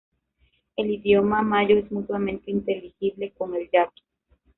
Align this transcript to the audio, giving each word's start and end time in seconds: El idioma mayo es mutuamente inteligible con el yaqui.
El 0.77 0.89
idioma 0.89 1.43
mayo 1.43 1.77
es 1.77 1.91
mutuamente 1.91 2.49
inteligible 2.49 3.33
con 3.37 3.53
el 3.53 3.69
yaqui. 3.71 4.01